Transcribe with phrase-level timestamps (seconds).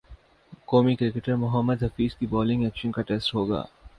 [0.65, 3.63] قومی کرکٹر محمد حفیظ کے bowling action کا ٹیسٹ ہو گا